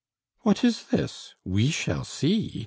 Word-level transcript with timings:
"What 0.39 0.63
is 0.63 0.85
this? 0.85 1.35
'We 1.45 1.69
shall 1.69 2.05
see? 2.05 2.59